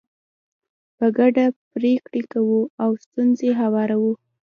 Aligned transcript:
په 0.97 1.05
ګډه 1.17 1.45
پرېکړې 1.73 2.21
کوو 2.31 2.59
او 2.83 2.89
ستونزې 3.03 3.49
هواروو. 3.61 4.11